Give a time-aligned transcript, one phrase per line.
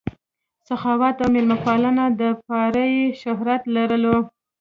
[0.67, 4.17] سخاوت او مېلمه پالنې دپاره ئې شهرت لرلو